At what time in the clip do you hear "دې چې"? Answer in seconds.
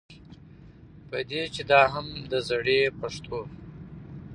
1.29-1.61